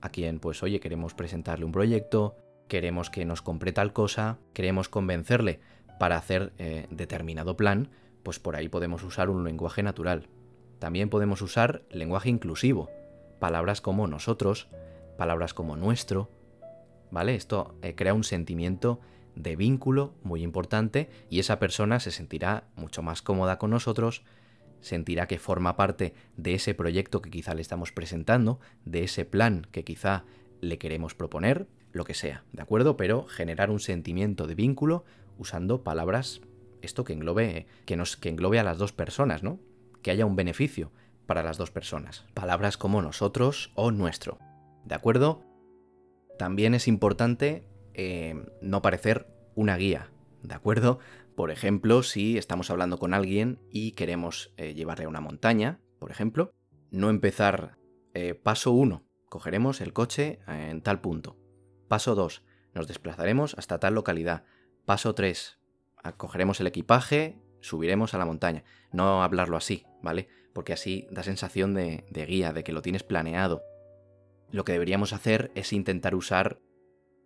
a 0.00 0.08
quien, 0.08 0.40
pues 0.40 0.62
oye, 0.62 0.80
queremos 0.80 1.14
presentarle 1.14 1.64
un 1.64 1.72
proyecto, 1.72 2.36
queremos 2.68 3.10
que 3.10 3.24
nos 3.24 3.42
compre 3.42 3.72
tal 3.72 3.92
cosa, 3.92 4.38
queremos 4.52 4.88
convencerle 4.88 5.60
para 5.98 6.16
hacer 6.16 6.52
eh, 6.58 6.86
determinado 6.90 7.56
plan, 7.56 7.88
pues 8.22 8.38
por 8.38 8.56
ahí 8.56 8.68
podemos 8.68 9.02
usar 9.02 9.30
un 9.30 9.44
lenguaje 9.44 9.82
natural. 9.82 10.28
También 10.82 11.10
podemos 11.10 11.40
usar 11.42 11.84
lenguaje 11.92 12.28
inclusivo 12.28 12.90
palabras 13.38 13.80
como 13.80 14.08
nosotros, 14.08 14.66
palabras 15.16 15.54
como 15.54 15.76
nuestro, 15.76 16.28
¿vale? 17.12 17.36
Esto 17.36 17.76
eh, 17.82 17.94
crea 17.94 18.14
un 18.14 18.24
sentimiento 18.24 18.98
de 19.36 19.54
vínculo 19.54 20.12
muy 20.24 20.42
importante 20.42 21.08
y 21.30 21.38
esa 21.38 21.60
persona 21.60 22.00
se 22.00 22.10
sentirá 22.10 22.64
mucho 22.74 23.00
más 23.00 23.22
cómoda 23.22 23.60
con 23.60 23.70
nosotros, 23.70 24.24
sentirá 24.80 25.28
que 25.28 25.38
forma 25.38 25.76
parte 25.76 26.14
de 26.36 26.54
ese 26.54 26.74
proyecto 26.74 27.22
que 27.22 27.30
quizá 27.30 27.54
le 27.54 27.62
estamos 27.62 27.92
presentando, 27.92 28.58
de 28.84 29.04
ese 29.04 29.24
plan 29.24 29.68
que 29.70 29.84
quizá 29.84 30.24
le 30.60 30.78
queremos 30.78 31.14
proponer, 31.14 31.68
lo 31.92 32.02
que 32.02 32.14
sea, 32.14 32.42
¿de 32.52 32.62
acuerdo? 32.62 32.96
Pero 32.96 33.28
generar 33.28 33.70
un 33.70 33.78
sentimiento 33.78 34.48
de 34.48 34.56
vínculo 34.56 35.04
usando 35.38 35.84
palabras, 35.84 36.40
esto 36.80 37.04
que 37.04 37.12
englobe, 37.12 37.66
que 37.86 37.94
nos, 37.94 38.16
que 38.16 38.30
englobe 38.30 38.58
a 38.58 38.64
las 38.64 38.78
dos 38.78 38.92
personas, 38.92 39.44
¿no? 39.44 39.60
Que 40.02 40.10
haya 40.10 40.26
un 40.26 40.36
beneficio 40.36 40.92
para 41.26 41.42
las 41.42 41.58
dos 41.58 41.70
personas. 41.70 42.24
Palabras 42.34 42.76
como 42.76 43.02
nosotros 43.02 43.72
o 43.74 43.90
nuestro. 43.90 44.38
¿De 44.84 44.94
acuerdo? 44.94 45.44
También 46.38 46.74
es 46.74 46.88
importante 46.88 47.64
eh, 47.94 48.34
no 48.60 48.82
parecer 48.82 49.28
una 49.54 49.76
guía, 49.76 50.10
¿de 50.42 50.54
acuerdo? 50.54 50.98
Por 51.36 51.50
ejemplo, 51.50 52.02
si 52.02 52.36
estamos 52.38 52.70
hablando 52.70 52.98
con 52.98 53.14
alguien 53.14 53.60
y 53.70 53.92
queremos 53.92 54.52
eh, 54.56 54.74
llevarle 54.74 55.04
a 55.04 55.08
una 55.08 55.20
montaña, 55.20 55.80
por 55.98 56.10
ejemplo, 56.10 56.52
no 56.90 57.10
empezar 57.10 57.78
eh, 58.14 58.34
paso 58.34 58.72
1, 58.72 59.04
cogeremos 59.28 59.80
el 59.80 59.92
coche 59.92 60.40
en 60.46 60.82
tal 60.82 61.00
punto. 61.00 61.38
Paso 61.88 62.14
2, 62.14 62.42
nos 62.74 62.88
desplazaremos 62.88 63.54
hasta 63.56 63.78
tal 63.78 63.94
localidad. 63.94 64.44
Paso 64.84 65.14
3, 65.14 65.58
cogeremos 66.16 66.60
el 66.60 66.66
equipaje, 66.66 67.38
subiremos 67.62 68.12
a 68.12 68.18
la 68.18 68.26
montaña. 68.26 68.64
No 68.92 69.22
hablarlo 69.22 69.56
así, 69.56 69.86
¿vale? 70.02 70.28
Porque 70.52 70.74
así 70.74 71.06
da 71.10 71.22
sensación 71.22 71.72
de, 71.74 72.04
guía, 72.28 72.52
de 72.52 72.62
que 72.62 72.72
lo 72.72 72.82
tienes 72.82 73.02
planeado. 73.02 73.62
Lo 74.50 74.64
que 74.64 74.72
deberíamos 74.72 75.14
hacer 75.14 75.50
es 75.54 75.72
intentar 75.72 76.14
usar, 76.14 76.60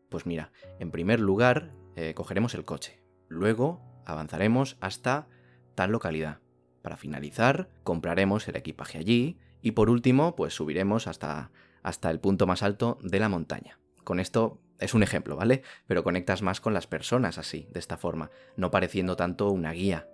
pues 0.09 0.27
mira, 0.27 0.53
en 0.79 0.93
primer 0.93 1.19
lugar, 1.19 1.73
eh, 1.97 2.15
cogeremos 2.15 2.55
el 2.55 2.65
coche. 2.65 3.03
Luego 3.29 3.83
avanzaremos 4.05 4.77
hasta 4.81 5.27
tal 5.75 5.91
localidad. 5.91 6.39
Para 6.83 6.97
finalizar, 6.97 7.69
compraremos 7.83 8.47
el 8.47 8.55
equipaje 8.55 8.99
allí 8.99 9.41
y 9.61 9.73
por 9.73 9.91
último, 9.91 10.37
pues 10.37 10.55
subiremos 10.55 11.09
hasta, 11.09 11.51
hasta 11.83 12.11
el 12.11 12.21
punto 12.21 12.47
más 12.47 12.63
alto 12.63 12.99
de 13.03 13.19
la 13.19 13.29
montaña. 13.29 13.81
Con 14.05 14.21
esto 14.21 14.61
es 14.79 14.95
un 14.95 15.03
ejemplo, 15.03 15.35
¿vale? 15.35 15.63
Pero 15.87 16.05
conectas 16.05 16.43
más 16.43 16.61
con 16.61 16.75
las 16.75 16.87
personas 16.87 17.39
así, 17.39 17.67
de 17.73 17.81
esta 17.81 17.97
forma, 17.97 18.31
no 18.57 18.71
pareciendo 18.71 19.17
tanto 19.17 19.51
una 19.51 19.73
guía, 19.73 20.09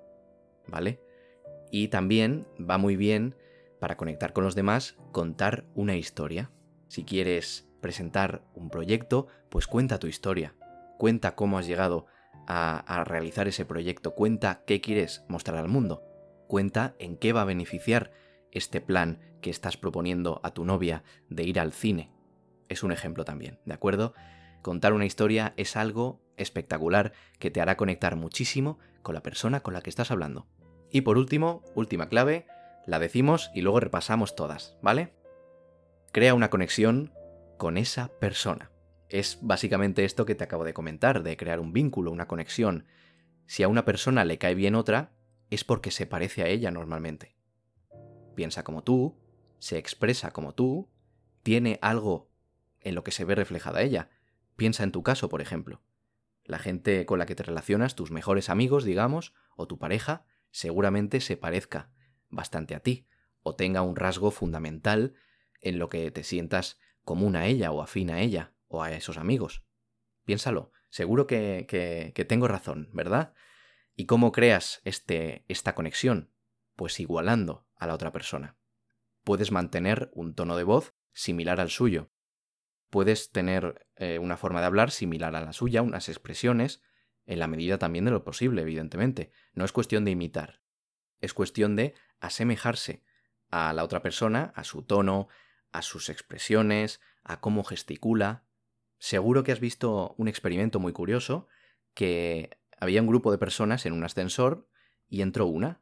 ¿vale? 0.67 1.01
Y 1.71 1.89
también 1.89 2.47
va 2.59 2.79
muy 2.79 2.97
bien 2.97 3.35
para 3.81 3.97
conectar 3.97 4.33
con 4.33 4.45
los 4.45 4.55
demás 4.55 4.97
contar 5.11 5.65
una 5.75 5.97
historia. 5.97 6.51
Si 6.89 7.05
quieres 7.05 7.69
presentar 7.81 8.45
un 8.55 8.71
proyecto, 8.71 9.27
pues 9.49 9.67
cuenta 9.67 9.99
tu 9.99 10.07
historia. 10.07 10.55
Cuenta 10.99 11.35
cómo 11.35 11.59
has 11.59 11.67
llegado 11.67 12.07
a, 12.47 12.79
a, 12.79 13.05
realizar 13.05 13.49
ese 13.49 13.65
proyecto. 13.65 14.15
Cuenta 14.15 14.63
qué 14.67 14.81
quieres 14.81 15.25
mostrar 15.29 15.59
al 15.59 15.69
mundo. 15.69 16.03
Cuenta 16.47 16.95
en 16.99 17.17
qué 17.17 17.33
va 17.33 17.43
a 17.43 17.47
beneficiar 17.47 18.13
este 18.53 18.81
plan 18.81 19.19
que 19.41 19.51
estás 19.51 19.77
proponiendo 19.77 20.41
a 20.45 20.53
tu 20.53 20.65
novia 20.65 21.03
de 21.29 21.43
ir 21.45 21.59
al 21.59 21.73
cine. 21.73 22.13
Es 22.69 22.83
un 22.83 22.93
ejemplo 22.93 23.25
también, 23.25 23.59
¿de 23.65 23.75
acuerdo? 23.75 24.15
Contar 24.63 24.93
una 24.93 25.07
historia 25.07 25.55
es 25.57 25.77
algo 25.77 26.21
espectacular 26.37 27.13
que 27.39 27.51
te 27.51 27.61
hará 27.61 27.77
conectar 27.77 28.17
muchísimo 28.17 28.79
con 29.03 29.15
la 29.15 29.23
persona 29.23 29.61
con 29.61 29.75
la 29.75 29.83
que 29.83 29.91
estás 29.91 30.11
hablando. 30.11 30.47
Y 30.91 31.03
por 31.03 31.19
último, 31.19 31.63
última 31.75 32.09
clave, 32.09 32.47
la 32.87 32.99
decimos 32.99 33.51
y 33.55 33.63
luego 33.63 33.81
repasamos 33.81 34.35
todas, 34.37 34.77
¿vale? 34.83 35.15
Crea 36.13 36.35
una 36.35 36.51
conexión 36.51 37.13
con 37.59 37.77
esa 37.77 38.09
persona. 38.19 38.71
Es 39.09 39.39
básicamente 39.43 40.05
esto 40.05 40.25
que 40.25 40.35
te 40.35 40.45
acabo 40.45 40.65
de 40.65 40.75
comentar, 40.75 41.23
de 41.23 41.37
crear 41.37 41.61
un 41.61 41.73
vínculo, 41.73 42.11
una 42.11 42.29
conexión. 42.29 42.87
Si 43.47 43.63
a 43.63 43.69
una 43.69 43.85
persona 43.85 44.25
le 44.25 44.39
cae 44.39 44.55
bien 44.55 44.75
otra, 44.75 45.13
es 45.51 45.65
porque 45.65 45.91
se 45.91 46.07
parece 46.07 46.43
a 46.43 46.49
ella 46.49 46.71
normalmente. 46.71 47.37
Piensa 48.35 48.65
como 48.65 48.83
tú, 48.83 49.19
se 49.59 49.79
expresa 49.79 50.33
como 50.33 50.55
tú, 50.55 50.91
tiene 51.43 51.79
algo 51.83 52.31
en 52.81 52.95
lo 52.95 53.05
que 53.05 53.11
se 53.11 53.25
ve 53.25 53.35
reflejada 53.35 53.83
ella. 53.83 54.11
Piensa 54.57 54.83
en 54.83 54.93
tu 54.93 55.03
caso, 55.03 55.29
por 55.29 55.41
ejemplo. 55.41 55.83
La 56.45 56.59
gente 56.59 57.07
con 57.07 57.19
la 57.19 57.27
que 57.27 57.35
te 57.35 57.43
relacionas, 57.43 57.95
tus 57.95 58.11
mejores 58.11 58.49
amigos, 58.49 58.85
digamos, 58.85 59.35
o 59.57 59.67
tu 59.67 59.79
pareja, 59.79 60.25
seguramente 60.51 61.21
se 61.21 61.37
parezca 61.37 61.93
bastante 62.29 62.75
a 62.75 62.81
ti, 62.81 63.07
o 63.43 63.55
tenga 63.55 63.83
un 63.83 63.97
rasgo 63.97 64.31
fundamental 64.31 65.15
en 65.61 65.79
lo 65.79 65.89
que 65.89 66.11
te 66.11 66.25
sientas 66.25 66.79
común 67.05 67.37
a 67.37 67.47
ella 67.47 67.73
o 67.73 67.83
afín 67.83 68.11
a 68.11 68.21
ella 68.21 68.55
o 68.69 68.83
a 68.83 68.93
esos 68.93 69.19
amigos. 69.19 69.65
Piénsalo, 70.25 70.73
seguro 70.89 71.27
que, 71.27 71.67
que, 71.69 72.25
tengo 72.25 72.49
razón, 72.49 72.91
¿verdad? 72.93 73.35
¿Y 73.95 74.07
cómo 74.07 74.33
creas 74.33 74.81
este, 74.85 75.45
esta 75.49 75.75
conexión? 75.75 76.33
Pues 76.77 77.01
igualando 77.01 77.67
a 77.77 77.87
la 77.87 77.95
otra 77.95 78.13
persona. 78.13 78.57
Puedes 79.25 79.53
mantener 79.53 80.11
un 80.15 80.35
tono 80.35 80.57
de 80.57 80.65
voz 80.65 80.95
similar 81.13 81.61
al 81.61 81.71
suyo. 81.71 82.11
Puedes 82.93 83.33
tener 83.33 83.87
eh, 83.97 84.19
una 84.19 84.37
forma 84.37 84.61
de 84.61 84.67
hablar 84.67 84.91
similar 84.91 85.35
a 85.35 85.41
la 85.41 85.55
suya, 85.55 85.81
unas 85.81 86.11
expresiones, 86.11 86.83
en 87.25 87.39
la 87.39 87.47
medida 87.47 87.79
también 87.79 88.05
de 88.05 88.11
lo 88.11 88.23
posible, 88.23 88.61
evidentemente. 88.61 89.33
No 89.55 89.65
es 89.65 89.73
cuestión 89.73 90.05
de 90.05 90.11
imitar, 90.11 90.61
es 91.19 91.33
cuestión 91.33 91.75
de 91.75 91.95
asemejarse 92.21 93.03
a 93.49 93.73
la 93.73 93.83
otra 93.83 94.03
persona, 94.03 94.53
a 94.55 94.63
su 94.65 94.83
tono, 94.83 95.29
a 95.73 95.81
sus 95.81 96.11
expresiones, 96.11 97.01
a 97.25 97.41
cómo 97.41 97.65
gesticula. 97.65 98.45
Seguro 98.99 99.43
que 99.43 99.53
has 99.53 99.61
visto 99.61 100.15
un 100.19 100.29
experimento 100.29 100.79
muy 100.79 100.93
curioso, 100.93 101.49
que 101.95 102.59
había 102.79 103.01
un 103.01 103.09
grupo 103.09 103.33
de 103.33 103.39
personas 103.39 103.87
en 103.87 103.95
un 103.95 104.05
ascensor 104.05 104.69
y 105.09 105.23
entró 105.23 105.47
una. 105.47 105.81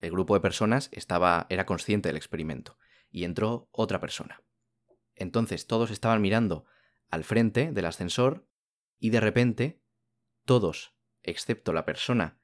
El 0.00 0.10
grupo 0.10 0.34
de 0.34 0.40
personas 0.40 0.88
estaba 0.90 1.46
era 1.50 1.66
consciente 1.66 2.08
del 2.08 2.16
experimento 2.16 2.78
y 3.12 3.22
entró 3.22 3.68
otra 3.70 4.00
persona. 4.00 4.42
Entonces 5.18 5.66
todos 5.66 5.90
estaban 5.90 6.22
mirando 6.22 6.64
al 7.10 7.24
frente 7.24 7.72
del 7.72 7.86
ascensor 7.86 8.46
y 8.98 9.10
de 9.10 9.20
repente 9.20 9.82
todos, 10.44 10.94
excepto 11.22 11.72
la 11.72 11.84
persona 11.84 12.38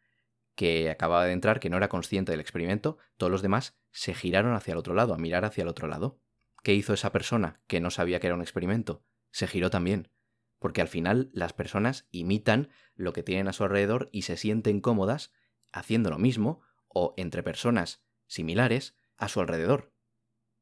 que 0.55 0.91
acababa 0.91 1.25
de 1.25 1.33
entrar, 1.33 1.61
que 1.61 1.71
no 1.71 1.77
era 1.77 1.89
consciente 1.89 2.33
del 2.33 2.41
experimento, 2.41 2.99
todos 3.17 3.31
los 3.31 3.43
demás 3.43 3.77
se 3.91 4.15
giraron 4.15 4.55
hacia 4.55 4.73
el 4.73 4.79
otro 4.79 4.95
lado, 4.95 5.15
a 5.15 5.19
mirar 5.19 5.45
hacia 5.45 5.63
el 5.63 5.69
otro 5.69 5.89
lado. 5.89 6.21
¿Qué 6.63 6.75
hizo 6.75 6.95
esa 6.95 7.13
persona 7.13 7.61
que 7.67 7.81
no 7.81 7.91
sabía 7.91 8.21
que 8.21 8.29
era 8.29 8.37
un 8.37 8.43
experimento? 8.43 9.05
Se 9.31 9.47
giró 9.47 9.71
también. 9.71 10.11
Porque 10.59 10.81
al 10.81 10.89
final 10.89 11.31
las 11.33 11.53
personas 11.53 12.07
imitan 12.11 12.71
lo 12.95 13.13
que 13.13 13.23
tienen 13.23 13.49
a 13.49 13.53
su 13.53 13.65
alrededor 13.65 14.09
y 14.13 14.23
se 14.23 14.37
sienten 14.37 14.81
cómodas 14.81 15.33
haciendo 15.73 16.11
lo 16.11 16.19
mismo 16.19 16.63
o 16.89 17.15
entre 17.17 17.43
personas 17.43 18.03
similares 18.27 18.97
a 19.17 19.29
su 19.29 19.41
alrededor. 19.41 19.93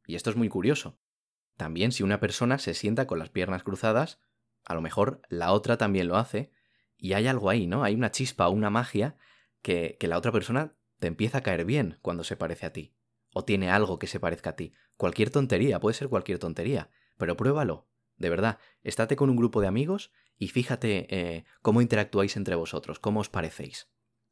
Y 0.07 0.17
esto 0.17 0.31
es 0.31 0.37
muy 0.37 0.49
curioso. 0.49 0.99
También 1.57 1.93
si 1.93 2.03
una 2.03 2.21
persona 2.21 2.59
se 2.59 2.75
sienta 2.75 3.07
con 3.07 3.19
las 3.19 3.31
piernas 3.31 3.63
cruzadas, 3.63 4.21
a 4.65 4.75
lo 4.75 4.81
mejor 4.81 5.23
la 5.29 5.53
otra 5.53 5.77
también 5.77 6.09
lo 6.09 6.17
hace 6.17 6.53
y 6.97 7.15
hay 7.15 7.27
algo 7.27 7.51
ahí, 7.51 7.67
¿no? 7.67 7.85
Hay 7.85 7.95
una 7.95 8.11
chispa 8.11 8.49
o 8.49 8.53
una 8.53 8.71
magia 8.71 9.17
que, 9.61 9.97
la 10.01 10.19
otra 10.19 10.33
persona 10.33 10.75
te 10.99 11.09
empieza 11.09 11.39
a 11.39 11.43
caer 11.43 11.65
bien 11.65 11.99
cuando 12.03 12.25
se 12.25 12.37
parece 12.37 12.67
a 12.67 12.73
ti. 12.73 12.95
O 13.35 13.45
tiene 13.45 13.71
algo 13.71 13.99
que 13.99 14.07
se 14.07 14.21
parezca 14.21 14.51
a 14.51 14.57
ti. 14.57 14.75
Cualquier 14.97 15.31
tontería, 15.31 15.81
puede 15.81 15.95
ser 15.95 16.09
cualquier 16.09 16.39
tontería. 16.39 16.91
Pero 17.17 17.37
pruébalo. 17.37 17.89
De 18.17 18.31
verdad, 18.31 18.59
estate 18.83 19.17
con 19.17 19.31
un 19.31 19.37
grupo 19.37 19.61
de 19.61 19.67
amigos 19.67 20.13
y 20.39 20.49
fíjate 20.49 21.07
eh, 21.09 21.45
cómo 21.61 21.81
interactuáis 21.81 22.37
entre 22.37 22.55
vosotros, 22.55 22.99
cómo 22.99 23.21
os 23.21 23.31
parecéis. 23.31 23.89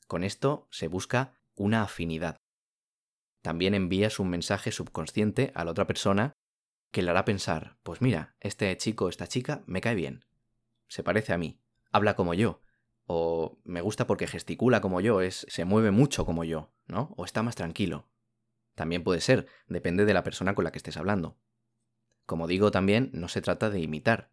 Con 0.06 0.22
esto 0.22 0.68
se 0.70 0.86
busca 0.86 1.40
una 1.54 1.82
afinidad. 1.82 2.36
También 3.42 3.74
envías 3.74 4.18
un 4.20 4.28
mensaje 4.28 4.70
subconsciente 4.70 5.50
a 5.54 5.64
la 5.64 5.70
otra 5.70 5.86
persona 5.86 6.34
que 6.90 7.02
le 7.02 7.10
hará 7.10 7.24
pensar, 7.24 7.76
pues 7.82 8.00
mira, 8.00 8.34
este 8.40 8.76
chico 8.76 9.08
esta 9.08 9.26
chica 9.26 9.62
me 9.66 9.80
cae 9.80 9.94
bien, 9.94 10.24
se 10.88 11.02
parece 11.02 11.32
a 11.32 11.38
mí, 11.38 11.60
habla 11.92 12.16
como 12.16 12.34
yo, 12.34 12.60
o 13.06 13.58
me 13.64 13.80
gusta 13.80 14.06
porque 14.06 14.26
gesticula 14.26 14.80
como 14.80 15.00
yo, 15.00 15.20
es, 15.20 15.46
se 15.48 15.64
mueve 15.64 15.90
mucho 15.90 16.24
como 16.24 16.44
yo, 16.44 16.72
¿no? 16.86 17.12
O 17.16 17.24
está 17.24 17.42
más 17.42 17.56
tranquilo. 17.56 18.08
También 18.76 19.02
puede 19.02 19.20
ser, 19.20 19.46
depende 19.66 20.04
de 20.04 20.14
la 20.14 20.22
persona 20.22 20.54
con 20.54 20.64
la 20.64 20.70
que 20.70 20.78
estés 20.78 20.96
hablando. 20.96 21.36
Como 22.24 22.46
digo, 22.46 22.70
también 22.70 23.10
no 23.12 23.28
se 23.28 23.42
trata 23.42 23.68
de 23.68 23.80
imitar, 23.80 24.30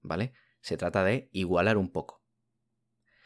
¿vale? 0.00 0.32
Se 0.60 0.76
trata 0.76 1.02
de 1.02 1.28
igualar 1.32 1.76
un 1.76 1.90
poco. 1.90 2.19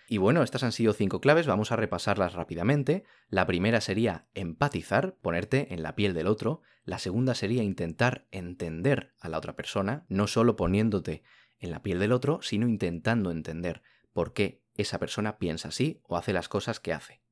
Y 0.06 0.18
bueno, 0.18 0.42
estas 0.42 0.62
han 0.62 0.73
sido 0.73 0.92
cinco 0.92 1.20
claves, 1.20 1.46
vamos 1.46 1.73
a 1.73 1.76
repasarlas 1.76 2.34
rápidamente. 2.34 3.04
La 3.28 3.46
primera 3.46 3.80
sería 3.80 4.26
empatizar, 4.34 5.16
ponerte 5.16 5.73
en 5.73 5.82
la 5.82 5.94
piel 5.94 6.12
del 6.12 6.26
otro. 6.26 6.61
La 6.84 6.99
segunda 6.99 7.34
sería 7.34 7.62
intentar 7.62 8.26
entender 8.30 9.14
a 9.20 9.28
la 9.30 9.38
otra 9.38 9.56
persona, 9.56 10.04
no 10.08 10.26
solo 10.26 10.56
poniéndote 10.56 11.23
en 11.58 11.70
la 11.70 11.82
piel 11.82 11.99
del 11.99 12.12
otro, 12.12 12.40
sino 12.42 12.68
intentando 12.68 13.30
entender 13.30 13.82
por 14.12 14.34
qué 14.34 14.62
esa 14.75 14.99
persona 14.99 15.38
piensa 15.38 15.68
así 15.68 16.02
o 16.04 16.16
hace 16.16 16.34
las 16.34 16.49
cosas 16.49 16.80
que 16.80 16.92
hace. 16.92 17.23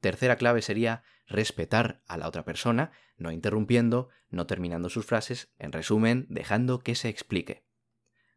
Tercera 0.00 0.36
clave 0.36 0.62
sería 0.62 1.02
respetar 1.26 2.02
a 2.06 2.16
la 2.16 2.28
otra 2.28 2.44
persona, 2.44 2.92
no 3.16 3.30
interrumpiendo, 3.30 4.08
no 4.30 4.46
terminando 4.46 4.88
sus 4.88 5.04
frases, 5.04 5.52
en 5.58 5.72
resumen, 5.72 6.26
dejando 6.30 6.80
que 6.80 6.94
se 6.94 7.08
explique. 7.08 7.66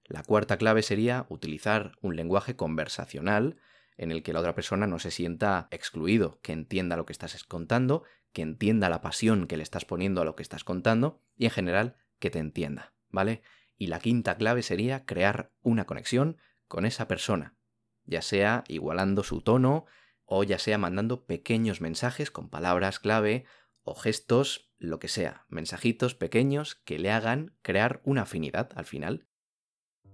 La 0.04 0.24
cuarta 0.24 0.58
clave 0.58 0.82
sería 0.82 1.28
utilizar 1.30 1.94
un 2.02 2.16
lenguaje 2.16 2.56
conversacional 2.56 3.58
en 4.00 4.12
el 4.12 4.24
que 4.24 4.32
la 4.32 4.40
otra 4.40 4.56
persona 4.56 4.88
no 4.88 4.98
se 4.98 5.12
sienta 5.12 5.68
excluido, 5.72 6.40
que 6.42 6.54
entienda 6.54 6.96
lo 6.96 7.06
que 7.06 7.12
estás 7.12 7.44
contando, 7.44 8.04
que 8.32 8.42
entienda 8.42 8.88
la 8.88 9.02
pasión 9.02 9.46
que 9.46 9.58
le 9.58 9.64
estás 9.64 9.84
poniendo 9.84 10.22
a 10.22 10.26
lo 10.26 10.38
que 10.38 10.42
estás 10.42 10.64
contando 10.64 11.22
y 11.36 11.46
en 11.46 11.52
general 11.52 11.98
que 12.18 12.30
te 12.30 12.40
entienda, 12.40 12.94
¿vale? 13.10 13.42
Y 13.78 13.88
la 13.88 14.00
quinta 14.00 14.38
clave 14.38 14.64
sería 14.64 15.06
crear 15.06 15.52
una 15.62 15.86
conexión 15.86 16.38
con 16.70 16.86
esa 16.86 17.10
persona, 17.10 17.58
ya 18.06 18.22
sea 18.22 18.64
igualando 18.70 19.22
su 19.22 19.42
tono 19.42 19.86
o 20.24 20.46
ya 20.46 20.60
sea 20.60 20.78
mandando 20.78 21.26
pequeños 21.26 21.82
mensajes 21.82 22.32
con 22.32 22.50
palabras 22.50 23.00
clave 23.00 23.44
o 23.82 23.96
gestos, 23.96 24.72
lo 24.78 25.00
que 25.00 25.10
sea, 25.10 25.46
mensajitos 25.50 26.16
pequeños 26.16 26.76
que 26.86 27.00
le 27.00 27.12
hagan 27.12 27.58
crear 27.62 28.00
una 28.06 28.22
afinidad 28.22 28.70
al 28.76 28.86
final. 28.86 29.28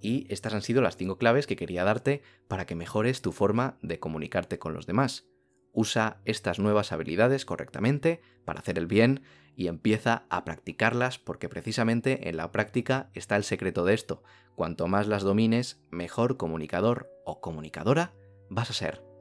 Y 0.05 0.27
estas 0.29 0.53
han 0.53 0.61
sido 0.61 0.83
las 0.83 0.97
cinco 0.97 1.17
claves 1.17 1.47
que 1.47 1.55
quería 1.55 1.83
darte 1.83 2.21
para 2.47 2.67
que 2.67 2.75
mejores 2.75 3.23
tu 3.23 3.31
forma 3.31 3.79
de 3.81 3.99
comunicarte 3.99 4.59
con 4.59 4.75
los 4.75 4.85
demás. 4.85 5.25
Usa 5.71 6.21
estas 6.25 6.59
nuevas 6.59 6.91
habilidades 6.91 7.43
correctamente 7.43 8.21
para 8.45 8.59
hacer 8.59 8.77
el 8.77 8.85
bien 8.85 9.23
y 9.55 9.67
empieza 9.67 10.27
a 10.29 10.45
practicarlas 10.45 11.17
porque 11.17 11.49
precisamente 11.49 12.29
en 12.29 12.37
la 12.37 12.51
práctica 12.51 13.09
está 13.15 13.35
el 13.35 13.43
secreto 13.43 13.83
de 13.83 13.95
esto. 13.95 14.21
Cuanto 14.53 14.87
más 14.87 15.07
las 15.07 15.23
domines, 15.23 15.81
mejor 15.89 16.37
comunicador 16.37 17.09
o 17.25 17.41
comunicadora 17.41 18.13
vas 18.49 18.69
a 18.69 18.73
ser. 18.73 19.14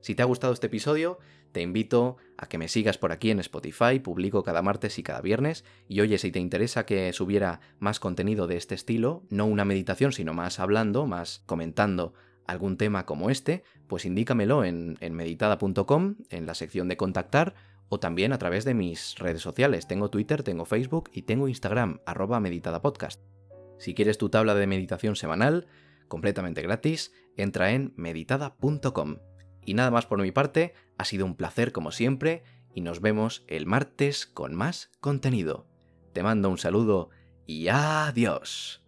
Si 0.00 0.14
te 0.14 0.22
ha 0.22 0.26
gustado 0.26 0.52
este 0.52 0.68
episodio, 0.68 1.18
te 1.52 1.62
invito 1.62 2.16
a 2.36 2.48
que 2.48 2.58
me 2.58 2.68
sigas 2.68 2.98
por 2.98 3.12
aquí 3.12 3.30
en 3.30 3.40
Spotify, 3.40 3.98
publico 3.98 4.42
cada 4.42 4.62
martes 4.62 4.98
y 4.98 5.02
cada 5.02 5.20
viernes, 5.20 5.64
y 5.88 6.00
oye, 6.00 6.18
si 6.18 6.30
te 6.30 6.38
interesa 6.38 6.86
que 6.86 7.12
subiera 7.12 7.60
más 7.78 8.00
contenido 8.00 8.46
de 8.46 8.56
este 8.56 8.74
estilo, 8.74 9.24
no 9.30 9.46
una 9.46 9.64
meditación, 9.64 10.12
sino 10.12 10.34
más 10.34 10.60
hablando, 10.60 11.06
más 11.06 11.42
comentando 11.46 12.14
algún 12.46 12.76
tema 12.76 13.06
como 13.06 13.30
este, 13.30 13.62
pues 13.86 14.04
indícamelo 14.04 14.64
en, 14.64 14.96
en 15.00 15.14
meditada.com, 15.14 16.16
en 16.30 16.46
la 16.46 16.54
sección 16.54 16.88
de 16.88 16.96
contactar, 16.96 17.54
o 17.88 17.98
también 17.98 18.32
a 18.32 18.38
través 18.38 18.64
de 18.64 18.74
mis 18.74 19.16
redes 19.18 19.42
sociales. 19.42 19.86
Tengo 19.86 20.10
Twitter, 20.10 20.42
tengo 20.42 20.64
Facebook 20.64 21.10
y 21.12 21.22
tengo 21.22 21.48
Instagram, 21.48 22.00
arroba 22.06 22.40
meditadapodcast. 22.40 23.22
Si 23.78 23.94
quieres 23.94 24.18
tu 24.18 24.28
tabla 24.28 24.54
de 24.54 24.66
meditación 24.66 25.16
semanal, 25.16 25.66
completamente 26.08 26.62
gratis, 26.62 27.12
entra 27.36 27.72
en 27.72 27.92
meditada.com. 27.96 29.16
Y 29.68 29.74
nada 29.74 29.90
más 29.90 30.06
por 30.06 30.18
mi 30.18 30.32
parte, 30.32 30.72
ha 30.96 31.04
sido 31.04 31.26
un 31.26 31.34
placer 31.34 31.72
como 31.72 31.92
siempre 31.92 32.42
y 32.74 32.80
nos 32.80 33.02
vemos 33.02 33.44
el 33.48 33.66
martes 33.66 34.24
con 34.24 34.54
más 34.54 34.90
contenido. 35.00 35.66
Te 36.14 36.22
mando 36.22 36.48
un 36.48 36.56
saludo 36.56 37.10
y 37.44 37.68
adiós. 37.68 38.82